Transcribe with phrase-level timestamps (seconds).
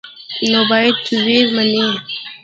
[0.51, 1.85] نو باید ویې مني.